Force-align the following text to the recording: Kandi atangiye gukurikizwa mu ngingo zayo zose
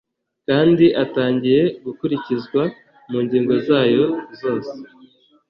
Kandi 0.47 0.85
atangiye 1.03 1.61
gukurikizwa 1.85 2.61
mu 3.09 3.17
ngingo 3.25 3.53
zayo 3.67 4.05
zose 4.41 4.73